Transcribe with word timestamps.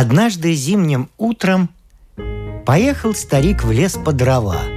Однажды 0.00 0.54
зимним 0.54 1.08
утром 1.18 1.68
поехал 2.64 3.14
старик 3.14 3.64
в 3.64 3.72
лес 3.72 3.98
по 4.02 4.12
дрова– 4.12 4.62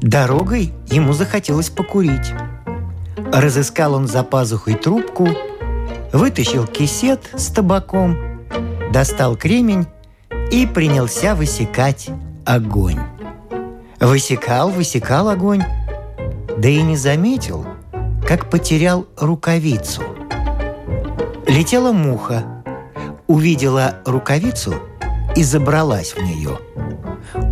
Дорогой 0.00 0.72
ему 0.86 1.12
захотелось 1.12 1.68
покурить. 1.68 2.32
Разыскал 3.32 3.94
он 3.94 4.08
за 4.08 4.24
пазухой 4.24 4.74
трубку, 4.74 5.28
вытащил 6.12 6.66
кисет 6.66 7.30
с 7.34 7.48
табаком, 7.48 8.16
достал 8.92 9.36
кремень 9.36 9.86
и 10.50 10.66
принялся 10.66 11.34
высекать 11.34 12.08
огонь. 12.46 12.98
Высекал, 14.00 14.70
высекал 14.70 15.28
огонь, 15.28 15.62
да 16.56 16.68
и 16.68 16.80
не 16.80 16.96
заметил, 16.96 17.66
как 18.26 18.48
потерял 18.48 19.06
рукавицу. 19.18 20.02
Летела 21.46 21.92
муха, 21.92 22.59
увидела 23.30 23.96
рукавицу 24.04 24.74
и 25.36 25.42
забралась 25.42 26.14
в 26.14 26.22
нее. 26.22 26.58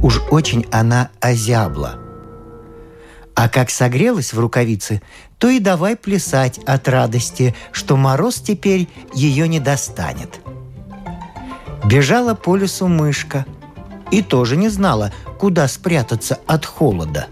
Уж 0.02 0.20
очень 0.30 0.66
она 0.70 1.10
озябла– 1.20 2.00
а 3.38 3.48
как 3.48 3.70
согрелась 3.70 4.32
в 4.32 4.40
рукавице, 4.40 5.00
то 5.38 5.48
и 5.48 5.60
давай 5.60 5.94
плясать 5.94 6.58
от 6.66 6.88
радости, 6.88 7.54
что 7.70 7.96
мороз 7.96 8.40
теперь 8.40 8.88
ее 9.14 9.46
не 9.46 9.60
достанет. 9.60 10.40
Бежала 11.84 12.34
по 12.34 12.56
лесу 12.56 12.88
мышка 12.88 13.46
и 14.10 14.22
тоже 14.22 14.56
не 14.56 14.68
знала, 14.68 15.12
куда 15.38 15.68
спрятаться 15.68 16.40
от 16.48 16.66
холода. 16.66 17.28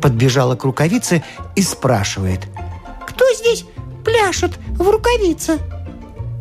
Подбежала 0.00 0.56
к 0.56 0.64
рукавице 0.64 1.22
и 1.56 1.60
спрашивает. 1.60 2.48
«Кто 3.06 3.26
здесь 3.34 3.66
пляшет 4.06 4.58
в 4.78 4.88
рукавице?» 4.88 5.58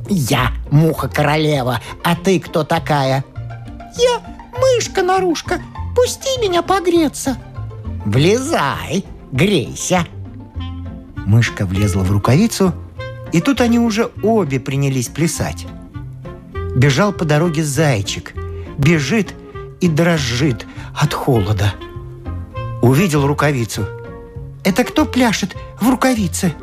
«Я, 0.09 0.51
муха-королева, 0.71 1.81
а 2.03 2.15
ты 2.15 2.39
кто 2.39 2.63
такая?» 2.63 3.23
«Я 3.97 4.21
мышка-нарушка, 4.59 5.61
пусти 5.95 6.39
меня 6.41 6.61
погреться!» 6.61 7.37
Влезай, 8.07 9.03
грейся!» 9.33 10.07
Мышка 11.25 11.65
влезла 11.65 12.03
в 12.03 12.11
рукавицу, 12.11 12.73
и 13.33 13.41
тут 13.41 13.59
они 13.59 13.79
уже 13.79 14.11
обе 14.23 14.61
принялись 14.61 15.09
плясать. 15.09 15.67
Бежал 16.73 17.11
по 17.11 17.25
дороге 17.25 17.65
зайчик, 17.65 18.33
бежит 18.77 19.33
и 19.81 19.89
дрожит 19.89 20.65
от 20.95 21.13
холода. 21.13 21.73
Увидел 22.81 23.27
рукавицу. 23.27 23.85
«Это 24.63 24.85
кто 24.85 25.05
пляшет 25.05 25.57
в 25.81 25.89
рукавице?» 25.89 26.53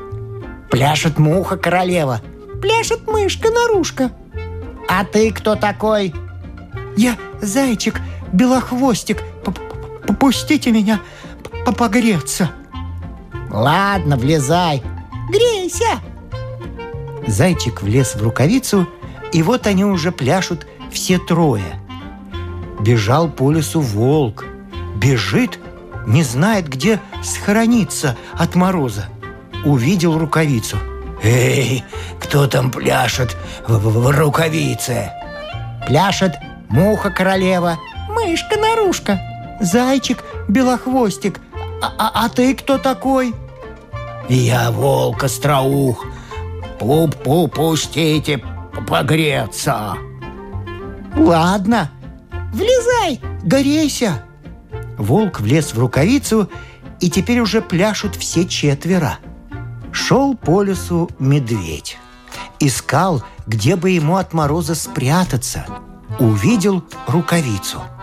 «Пляшет 0.70 1.18
муха-королева». 1.18 2.22
«Пляшет 2.64 3.06
мышка-нарушка». 3.06 4.10
«А 4.88 5.04
ты 5.04 5.30
кто 5.32 5.54
такой?» 5.54 6.14
«Я 6.96 7.18
зайчик, 7.42 8.00
белохвостик. 8.32 9.22
Попустите 10.06 10.72
меня, 10.72 11.02
погреться. 11.76 12.52
Ладно, 13.50 14.16
влезай. 14.16 14.82
Грейся. 15.28 16.00
Зайчик 17.26 17.82
влез 17.82 18.14
в 18.14 18.22
рукавицу, 18.22 18.88
и 19.34 19.42
вот 19.42 19.66
они 19.66 19.84
уже 19.84 20.10
пляшут 20.10 20.66
все 20.90 21.18
трое. 21.18 21.78
Бежал 22.80 23.28
по 23.28 23.52
лесу 23.52 23.82
волк. 23.82 24.46
Бежит, 24.96 25.58
не 26.06 26.22
знает, 26.22 26.66
где 26.66 26.98
схорониться 27.22 28.16
от 28.32 28.54
мороза. 28.54 29.10
Увидел 29.66 30.18
рукавицу. 30.18 30.78
«Эй, 31.24 31.82
кто 32.20 32.46
там 32.46 32.70
пляшет 32.70 33.36
в, 33.66 33.78
в, 33.78 34.02
в 34.02 34.10
рукавице?» 34.10 35.10
«Пляшет 35.86 36.34
муха-королева». 36.68 37.78
«Мышка-нарушка». 38.08 39.18
«Зайчик, 39.60 40.22
белохвостик, 40.48 41.40
а, 41.84 41.92
а, 41.98 42.24
а 42.24 42.28
ты 42.30 42.54
кто 42.54 42.78
такой? 42.78 43.34
Я 44.28 44.70
волк 44.70 45.24
остроух. 45.24 46.06
Пуп-пуп, 46.78 47.54
пустите 47.54 48.42
погреться. 48.88 49.94
Ладно, 51.14 51.90
влезай, 52.54 53.20
горейся. 53.42 54.24
Волк 54.96 55.40
влез 55.40 55.74
в 55.74 55.78
рукавицу, 55.78 56.48
и 57.00 57.10
теперь 57.10 57.40
уже 57.40 57.60
пляшут 57.60 58.16
все 58.16 58.46
четверо. 58.46 59.18
Шел 59.94 60.34
по 60.34 60.62
лесу 60.62 61.08
медведь. 61.18 61.96
Искал, 62.60 63.24
где 63.46 63.76
бы 63.76 63.90
ему 63.90 64.16
от 64.16 64.34
мороза 64.34 64.74
спрятаться. 64.74 65.64
Увидел 66.18 66.84
рукавицу– 67.06 67.82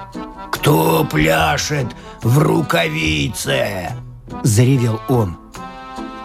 «Кто 0.62 1.04
пляшет 1.04 1.88
в 2.22 2.38
рукавице?»– 2.38 3.94
заревел 4.44 5.02
он. 5.10 5.36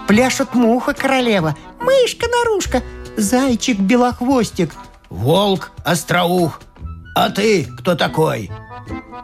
«Пляшет 0.06 0.54
муха 0.54 0.92
королева, 0.92 1.56
мышка-нарушка, 1.80 2.82
зайчик-белохвостик». 3.16 4.74
«Волк 5.08 5.72
остроух, 5.84 6.60
а 7.14 7.30
ты 7.30 7.64
кто 7.78 7.94
такой?» 7.94 8.50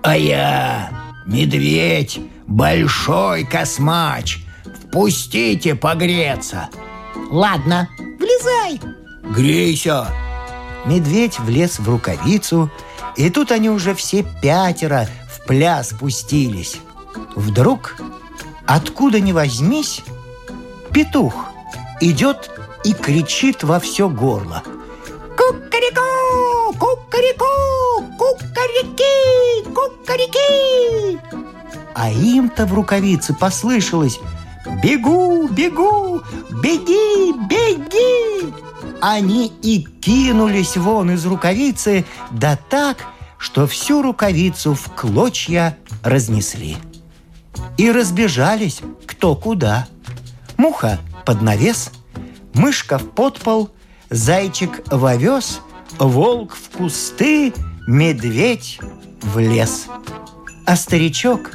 «А 0.03 0.17
я 0.17 0.91
медведь, 1.27 2.19
большой 2.47 3.45
космач. 3.45 4.42
Впустите 4.93 5.75
погреться!» 5.75 6.69
«Ладно, 7.31 7.89
влезай!» 8.19 8.81
«Грейся!» 9.35 10.07
Медведь 10.85 11.39
влез 11.39 11.79
в 11.79 11.89
рукавицу– 11.89 12.71
и 13.17 13.31
тут 13.31 13.53
они 13.53 13.69
уже 13.69 13.95
все 13.95 14.25
пятеро 14.43 15.09
в 15.29 15.47
пляс 15.47 15.91
спустились. 15.91 16.79
Вдруг, 17.37 17.97
откуда 18.67 19.21
ни 19.21 19.33
возьмись, 19.33 20.03
петух 20.93 21.47
идет 22.01 22.51
и 22.85 22.93
кричит 22.93 23.63
во 23.63 23.81
все 23.81 24.09
горло. 24.09 24.63
Кукареку! 25.37 26.75
Кукареку! 26.79 27.45
Кукарики! 28.19 29.65
Кукарики! 29.75 31.21
А 31.95 32.11
им-то 32.11 32.65
в 32.67 32.73
рукавице 32.73 33.35
послышалось 33.35 34.19
«Бегу, 34.83 35.47
бегу, 35.47 36.23
беги, 36.61 37.33
беги!» 37.49 38.53
Они 39.01 39.53
и 39.63 39.85
кинулись 40.01 40.77
вон 40.77 41.13
из 41.13 41.25
рукавицы, 41.25 42.05
да 42.33 42.59
так, 42.69 43.07
что 43.39 43.69
всю 43.69 44.03
рукавицу 44.03 44.75
в 44.75 44.93
клочья 44.95 45.79
разнесли. 46.03 46.77
И 47.79 47.93
разбежались 47.93 48.81
кто 49.07 49.37
куда. 49.37 49.87
Муха 50.57 50.99
под 51.25 51.43
навес, 51.43 51.93
мышка 52.55 52.99
в 52.99 53.09
подпол, 53.11 53.71
зайчик 54.11 54.83
в 54.91 55.07
овес, 55.07 55.61
волк 55.99 56.57
в 56.57 56.77
кусты, 56.77 57.53
медведь 57.87 58.81
в 59.23 59.39
лес. 59.39 59.87
А 60.67 60.75
старичок 60.75 61.53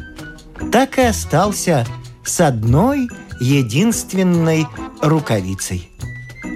так 0.72 0.98
и 0.98 1.02
остался 1.02 1.86
с 2.28 2.40
одной 2.42 3.10
единственной 3.40 4.68
рукавицей– 5.02 5.90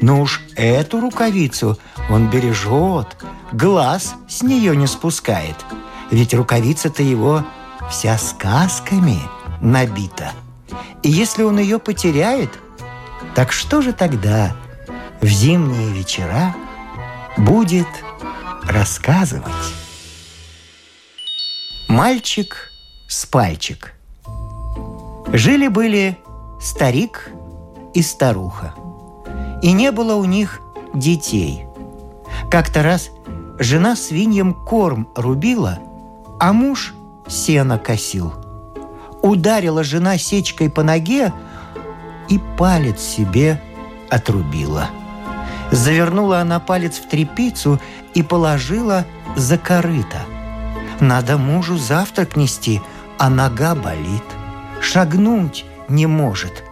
но 0.02 0.22
уж 0.22 0.42
эту 0.56 1.00
рукавицу 1.00 1.78
он 2.10 2.30
бережет, 2.30 3.18
глаз 3.52 4.16
с 4.28 4.42
нее 4.42 4.76
не 4.76 4.88
спускает. 4.88 5.56
Ведь 6.10 6.34
рукавица-то 6.34 7.04
его 7.04 7.46
вся 7.90 8.18
сказками 8.18 9.20
набита. 9.62 10.32
И 11.04 11.10
если 11.10 11.44
он 11.44 11.60
ее 11.60 11.78
потеряет, 11.78 12.50
так 13.36 13.52
что 13.52 13.82
же 13.82 13.94
тогда 13.94 14.56
в 15.22 15.28
зимние 15.28 15.94
вечера 15.94 16.56
будет 17.38 17.88
рассказывать? 18.64 19.52
Мальчик 21.88 22.72
с 23.08 23.26
пальчик. 23.26 23.94
Жили-были 25.34 26.18
старик 26.60 27.32
и 27.94 28.02
старуха– 28.02 28.74
и 29.62 29.72
не 29.72 29.92
было 29.92 30.16
у 30.16 30.26
них 30.26 30.62
детей. 30.94 31.66
Как-то 32.50 32.84
раз 32.84 33.12
жена 33.60 33.96
свиньям 33.96 34.54
корм 34.54 35.08
рубила, 35.16 35.80
а 36.40 36.52
муж 36.52 36.94
сено 37.28 37.78
косил. 37.78 38.34
Ударила 39.22 39.84
жена 39.84 40.18
сечкой 40.18 40.70
по 40.70 40.84
ноге 40.84 41.32
и 42.28 42.40
палец 42.58 43.00
себе 43.00 43.62
отрубила. 44.10 44.90
Завернула 45.70 46.40
она 46.40 46.60
палец 46.60 46.98
в 46.98 47.08
трепицу 47.08 47.80
и 48.14 48.24
положила 48.24 49.06
за 49.36 49.58
корыто. 49.58 50.22
Надо 51.00 51.38
мужу 51.38 51.78
завтрак 51.78 52.36
нести, 52.36 52.82
а 53.18 53.30
нога 53.30 53.76
болит. 53.76 54.24
Шагнуть 54.82 55.66
не 55.88 56.08
может. 56.08 56.64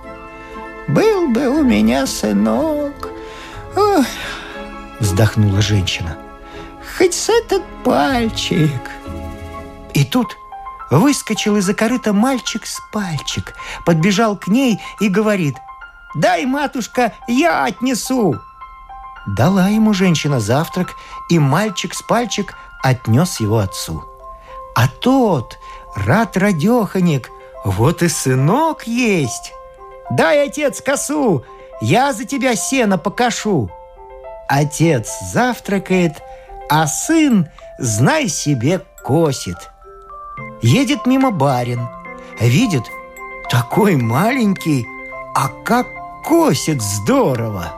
«Был 0.88 1.30
бы 1.30 1.48
у 1.48 1.64
меня 1.64 2.08
сынок!» 2.08 3.10
Ох, 3.76 4.06
вздохнула 5.00 5.62
женщина. 5.62 6.18
«Хоть 6.98 7.14
с 7.14 7.30
этот 7.30 7.64
пальчик!» 7.84 8.82
И 9.94 10.04
тут 10.04 10.36
выскочил 10.90 11.58
из-за 11.58 11.74
корыта 11.74 12.14
мальчик 12.14 12.66
с 12.66 12.80
пальчик, 12.92 13.54
подбежал 13.86 14.36
к 14.36 14.48
ней 14.48 14.80
и 15.00 15.08
говорит 15.08 15.56
«Дай, 16.16 16.46
матушка, 16.46 17.14
я 17.28 17.66
отнесу!» 17.66 18.40
Дала 19.28 19.68
ему 19.68 19.94
женщина 19.94 20.40
завтрак, 20.40 20.96
и 21.30 21.38
мальчик 21.38 21.94
с 21.94 22.02
пальчик 22.02 22.56
отнес 22.82 23.40
его 23.40 23.60
отцу. 23.60 24.04
А 24.76 24.88
тот, 24.88 25.60
рад 25.96 26.36
радеханик, 26.38 27.30
вот 27.64 28.02
и 28.04 28.08
сынок 28.08 28.88
есть. 28.88 29.54
Дай, 30.12 30.48
отец, 30.48 30.82
косу, 30.82 31.44
я 31.82 32.14
за 32.14 32.26
тебя 32.26 32.56
сено 32.56 32.98
покашу. 32.98 33.70
Отец 34.48 35.10
завтракает, 35.32 36.14
а 36.70 36.88
сын, 36.88 37.50
знай 37.78 38.28
себе, 38.28 38.82
косит. 39.04 39.70
Едет 40.62 41.06
мимо 41.06 41.32
барин, 41.32 41.88
видит, 42.40 42.84
такой 43.50 43.96
маленький, 43.96 44.86
а 45.36 45.50
как 45.64 45.88
косит 46.26 46.82
здорово. 46.82 47.74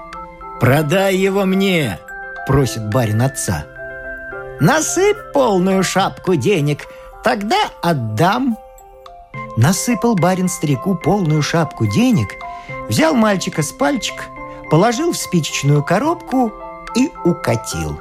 «Продай 0.59 1.15
его 1.15 1.45
мне!»– 1.45 1.97
просит 2.47 2.87
барин 2.89 3.23
отца. 3.23 3.65
«Насыпь 4.59 5.31
полную 5.33 5.83
шапку 5.83 6.35
денег, 6.35 6.85
тогда 7.23 7.57
отдам». 7.81 8.57
Насыпал 9.57 10.15
барин 10.15 10.47
старику 10.47 10.95
полную 10.95 11.41
шапку 11.41 11.85
денег, 11.85 12.35
взял 12.87 13.13
мальчика 13.13 13.63
с 13.63 13.71
пальчик, 13.71 14.29
положил 14.69 15.11
в 15.11 15.17
спичечную 15.17 15.83
коробку 15.83 16.53
и 16.95 17.11
укатил. 17.25 17.99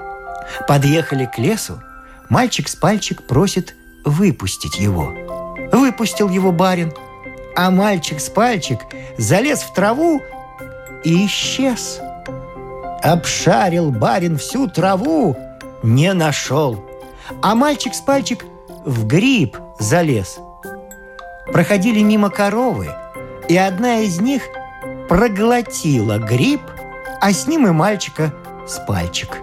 Подъехали 0.69 1.26
к 1.26 1.38
лесу, 1.38 1.81
мальчик 2.29 2.69
с 2.69 2.76
пальчик 2.76 3.26
просит 3.26 3.75
выпустить 4.05 4.79
его. 4.79 5.12
Выпустил 5.73 6.29
его 6.29 6.52
барин, 6.52 6.93
а 7.56 7.70
мальчик 7.70 8.20
с 8.20 8.29
пальчик 8.29 8.81
залез 9.19 9.61
в 9.61 9.73
траву 9.73 10.20
и 11.05 11.26
исчез. 11.26 12.00
Обшарил 13.02 13.91
барин 13.91 14.37
всю 14.38 14.69
траву, 14.69 15.37
не 15.82 16.12
нашел. 16.12 16.85
А 17.43 17.55
мальчик 17.55 17.94
с 17.94 18.00
пальчик 18.00 18.44
в 18.85 19.06
гриб 19.06 19.56
залез. 19.79 20.38
Проходили 21.52 22.00
мимо 22.00 22.31
коровы, 22.31 22.91
и 23.49 23.56
одна 23.56 23.99
из 23.99 24.20
них 24.20 24.43
проглотила 25.08 26.19
гриб, 26.19 26.61
а 27.20 27.32
с 27.32 27.47
ним 27.47 27.67
и 27.67 27.70
мальчика 27.70 28.32
с 28.67 28.79
пальчик. 28.87 29.38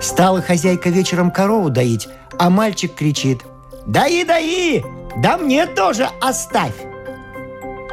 Стала 0.00 0.42
хозяйка 0.42 0.90
вечером 0.90 1.30
корову 1.30 1.70
доить, 1.70 2.08
а 2.38 2.50
мальчик 2.50 2.94
кричит 2.94 3.42
«Даи, 3.86 4.24
даи! 4.24 4.84
Да 5.22 5.38
мне 5.38 5.66
тоже 5.66 6.08
оставь!» 6.20 6.74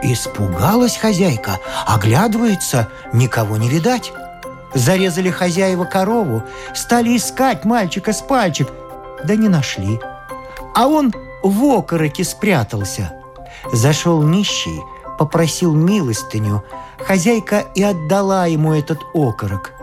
Испугалась 0.02 0.98
хозяйка, 0.98 1.60
оглядывается, 1.88 2.90
никого 3.14 3.58
не 3.58 3.70
видать. 3.70 4.12
Зарезали 4.74 5.30
хозяева 5.30 5.86
корову, 5.86 6.44
стали 6.74 7.16
искать 7.16 7.64
мальчика 7.64 8.12
с 8.12 8.22
пальчик, 8.22 8.68
да 9.24 9.36
не 9.36 9.48
нашли. 9.48 10.00
А 10.76 10.88
он 10.88 11.14
в 11.44 11.64
окороке 11.64 12.24
спрятался. 12.24 13.14
Зашел 13.74 14.22
нищий, 14.22 14.82
попросил 15.18 15.74
милостыню. 15.74 16.64
Хозяйка 17.00 17.66
и 17.74 17.82
отдала 17.82 18.46
ему 18.46 18.72
этот 18.72 19.00
окорок. 19.16 19.74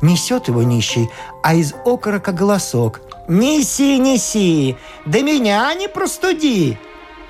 Несет 0.00 0.48
его 0.48 0.62
нищий, 0.62 1.10
а 1.42 1.54
из 1.54 1.74
окорока 1.84 2.32
голосок. 2.32 3.02
«Неси, 3.28 3.98
неси! 3.98 4.76
Да 5.04 5.20
меня 5.20 5.72
не 5.74 5.88
простуди!» 5.88 6.78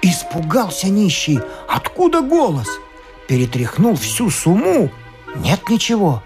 Испугался 0.03 0.89
нищий. 0.89 1.41
Откуда 1.69 2.21
голос? 2.21 2.69
Перетряхнул 3.29 3.97
всю 3.97 4.31
сумму. 4.31 4.91
Нет 5.37 5.69
ничего. 5.69 6.23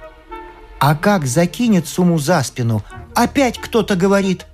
А 0.81 0.95
как 0.95 1.27
закинет 1.27 1.87
сумму 1.87 2.19
за 2.19 2.43
спину, 2.43 2.83
опять 3.15 3.59
кто-то 3.59 3.95
говорит. 3.95 4.47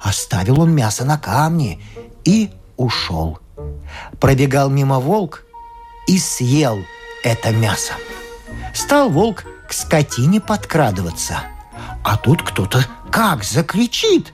Оставил 0.00 0.60
он 0.60 0.74
мясо 0.74 1.04
на 1.04 1.18
камне 1.18 1.80
и 2.24 2.50
ушел. 2.76 3.38
Пробегал 4.20 4.70
мимо 4.70 5.00
волк 5.00 5.44
и 6.06 6.18
съел 6.18 6.78
это 7.22 7.50
мясо. 7.50 7.92
Стал 8.74 9.10
волк 9.10 9.44
к 9.68 9.72
скотине 9.72 10.40
подкрадываться. 10.40 11.40
А 12.04 12.16
тут 12.16 12.42
кто-то 12.42 12.84
как 13.10 13.44
закричит. 13.44 14.32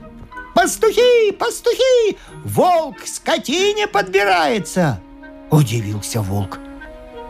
«Пастухи! 0.55 1.33
Пастухи! 1.33 2.19
Волк 2.45 3.03
к 3.03 3.07
скотине 3.07 3.87
подбирается!» 3.87 5.01
Удивился 5.51 6.21
волк. 6.21 6.59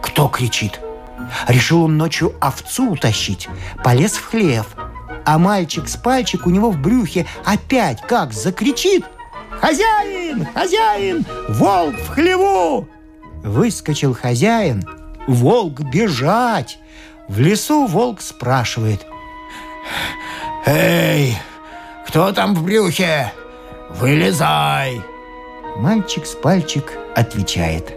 Кто 0.02 0.29
кричит? 0.29 0.81
Решил 1.46 1.84
он 1.84 1.96
ночью 1.96 2.34
овцу 2.40 2.90
утащить, 2.90 3.49
полез 3.84 4.12
в 4.14 4.26
хлев. 4.26 4.67
А 5.25 5.38
мальчик 5.38 5.88
с 5.88 5.96
пальчик 5.96 6.46
у 6.46 6.50
него 6.50 6.70
в 6.70 6.79
брюхе 6.79 7.26
опять 7.44 8.02
как 8.02 8.32
закричит 8.32 9.05
«Хозяин! 9.62 10.44
Хозяин! 10.53 11.25
Волк 11.49 11.94
в 11.94 12.09
хлеву!» 12.09 12.88
Выскочил 13.44 14.12
хозяин, 14.12 14.85
волк 15.29 15.81
бежать. 15.82 16.81
В 17.29 17.38
лесу 17.38 17.87
волк 17.87 18.20
спрашивает 18.20 19.06
«Эй, 20.67 21.37
кто 22.08 22.32
там 22.32 22.56
в 22.56 22.65
брюхе? 22.65 23.32
Вылезай!» 23.91 25.01
Мальчик 25.77 26.27
с 26.27 26.34
пальчик 26.34 26.98
отвечает 27.15 27.93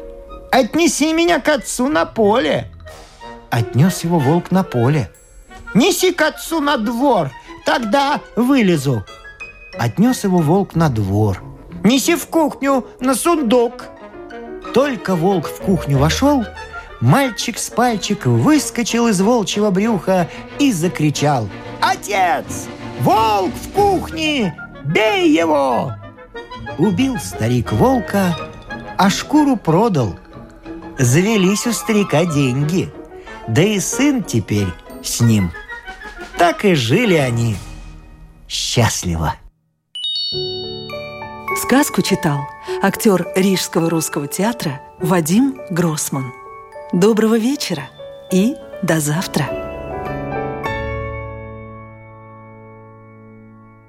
«Отнеси 0.51 1.13
меня 1.13 1.39
к 1.39 1.49
отцу 1.49 1.89
на 1.89 2.05
поле!» 2.05 2.71
Отнес 3.49 4.03
его 4.03 4.19
волк 4.19 4.51
на 4.51 4.63
поле. 4.63 5.09
«Неси 5.73 6.13
к 6.13 6.21
отцу 6.21 6.61
на 6.61 6.77
двор, 6.77 7.31
тогда 7.65 8.21
вылезу!» 8.35 9.03
Отнес 9.79 10.23
его 10.23 10.37
волк 10.37 10.75
на 10.75 10.89
двор. 10.89 11.54
«Неси 11.85 12.15
в 12.15 12.27
кухню, 12.27 12.85
на 12.99 13.15
сундук!» 13.15 13.85
Только 14.73 15.15
волк 15.15 15.47
в 15.47 15.61
кухню 15.61 15.97
вошел, 15.97 16.43
мальчик 16.99 17.57
с 17.57 17.69
пальчик 17.69 18.25
выскочил 18.25 19.07
из 19.07 19.21
волчьего 19.21 19.71
брюха 19.71 20.27
и 20.59 20.73
закричал 20.73 21.47
«Отец! 21.79 22.67
Волк 22.99 23.53
в 23.53 23.71
кухне! 23.71 24.53
Бей 24.83 25.29
его!» 25.31 25.93
Убил 26.77 27.17
старик 27.19 27.71
волка, 27.71 28.35
а 28.97 29.09
шкуру 29.09 29.55
продал. 29.55 30.15
Завелись 30.97 31.65
у 31.67 31.71
старика 31.71 32.25
деньги– 32.25 32.91
да 33.47 33.61
и 33.61 33.79
сын 33.79 34.23
теперь 34.23 34.67
с 35.03 35.21
ним. 35.21 35.51
Так 36.37 36.65
и 36.65 36.73
жили 36.73 37.15
они 37.15 37.55
счастливо. 38.47 39.35
Сказку 41.65 42.03
читал 42.03 42.47
актер 42.83 43.27
Рижского 43.35 43.89
русского 43.89 44.27
театра 44.27 44.83
Вадим 44.99 45.59
Гроссман. 45.71 46.31
Доброго 46.93 47.39
вечера 47.39 47.89
и 48.31 48.53
до 48.83 48.99
завтра! 48.99 49.64